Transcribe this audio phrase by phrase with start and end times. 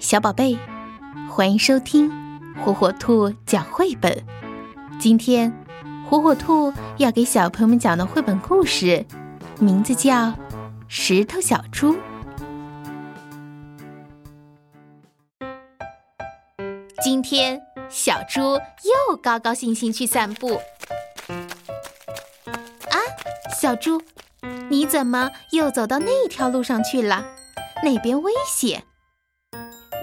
[0.00, 0.58] 小宝贝，
[1.30, 2.10] 欢迎收听
[2.64, 4.24] 火火兔讲绘本。
[4.98, 5.52] 今天，
[6.08, 9.04] 火火兔要给小朋友们讲的绘本故事，
[9.58, 10.28] 名字叫
[10.88, 11.94] 《石头小猪》。
[17.02, 17.60] 今天，
[17.90, 20.54] 小猪又高高兴兴去散步。
[21.28, 22.96] 啊，
[23.60, 24.00] 小猪，
[24.70, 27.26] 你怎么又走到那条路上去了？
[27.84, 28.82] 那边危险。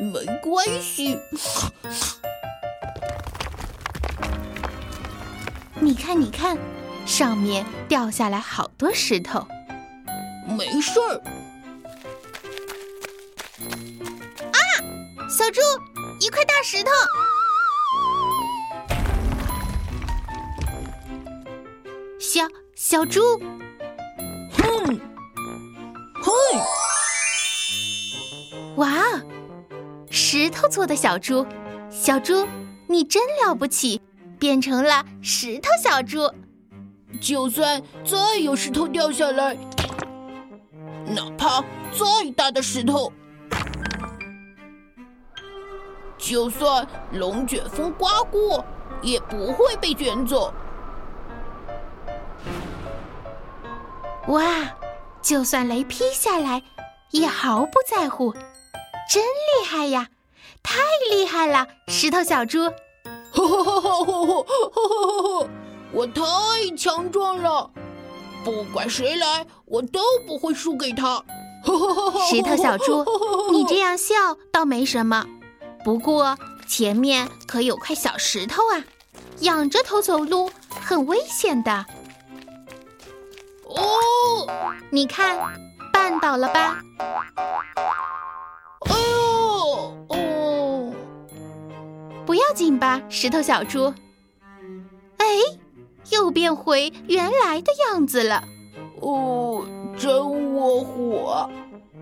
[0.00, 1.18] 没关系，
[5.80, 6.58] 你看，你看，
[7.06, 9.46] 上面掉下来好多石头。
[10.56, 11.20] 没事儿。
[14.52, 14.58] 啊，
[15.28, 15.60] 小猪，
[16.20, 16.90] 一块大石头！
[22.18, 22.42] 小
[22.74, 23.20] 小猪，
[30.18, 31.46] 石头做的小猪，
[31.90, 32.48] 小猪，
[32.86, 34.00] 你真了不起，
[34.38, 36.32] 变成了石头小猪。
[37.20, 39.54] 就算再有石头掉下来，
[41.04, 41.60] 哪怕
[41.92, 43.12] 再大的石头，
[46.16, 48.64] 就算龙卷风刮过，
[49.02, 50.50] 也不会被卷走。
[54.28, 54.42] 哇！
[55.20, 56.62] 就算雷劈下来，
[57.10, 58.34] 也毫不在乎。
[59.08, 60.08] 真厉害呀！
[60.62, 62.58] 太厉害了，石头小猪！
[65.92, 66.22] 我太
[66.76, 67.70] 强壮了，
[68.44, 71.22] 不管谁来，我都不会输给他。
[72.30, 73.04] 石头小猪，
[73.52, 74.14] 你这样笑
[74.52, 75.24] 倒没什么，
[75.84, 78.82] 不过前面可有块小石头啊，
[79.40, 81.86] 仰着头走路很危险的。
[83.64, 84.48] 哦，
[84.90, 85.38] 你看，
[85.92, 86.80] 绊倒了吧？
[92.24, 93.94] 不要紧吧，石头小猪。
[95.18, 95.26] 哎，
[96.10, 98.42] 又变回原来的样子了。
[99.00, 99.64] 哦，
[99.96, 101.50] 真窝火！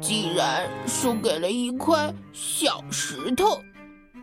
[0.00, 3.60] 竟然输给了一块小石头，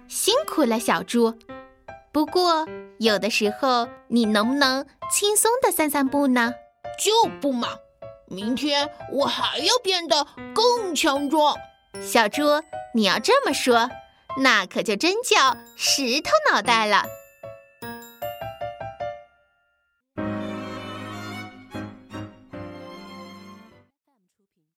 [0.08, 1.34] 辛苦了，小猪。
[2.12, 2.68] 不过
[2.98, 6.54] 有的时候，你能不能轻松的散散步呢？
[6.98, 7.70] 就不嘛！
[8.28, 11.56] 明天我还要变得更强壮。
[12.02, 12.44] 小猪，
[12.94, 13.90] 你要这么说。
[14.38, 17.06] 那可就真叫石头脑袋了。